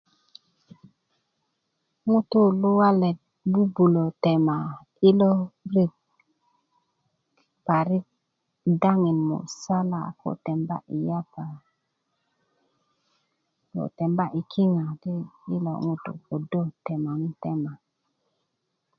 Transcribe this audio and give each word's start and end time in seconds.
ŋutu 2.11 2.41
luwalet 2.61 3.17
bubulö 3.51 4.05
tema 4.23 4.57
i 5.07 5.09
lo 5.19 5.31
ret 5.73 5.93
parik 7.67 8.05
daŋin 8.81 9.19
musala 9.29 10.01
ko 10.19 10.29
temba 10.45 10.77
i 10.95 10.97
yapa 11.07 11.43
ko 13.71 13.83
temba 13.97 14.25
i 14.39 14.41
kiŋa 14.51 14.85
i 15.55 15.57
lo 15.65 15.73
ŋutu 15.85 16.11
kodo 16.25 16.61
temanitema 16.85 17.71